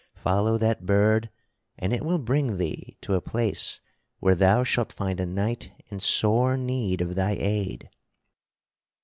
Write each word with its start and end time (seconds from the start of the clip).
Follow 0.15 0.57
that 0.57 0.87
bird 0.87 1.29
and 1.77 1.93
it 1.93 2.03
will 2.03 2.17
bring 2.17 2.57
thee 2.57 2.97
to 3.01 3.13
a 3.13 3.21
place 3.21 3.81
where 4.17 4.33
thou 4.33 4.63
shalt 4.63 4.91
find 4.91 5.19
a 5.19 5.27
knight 5.27 5.71
in 5.91 5.99
sore 5.99 6.57
need 6.57 7.01
of 7.01 7.13
thy 7.13 7.33
aid." 7.33 7.87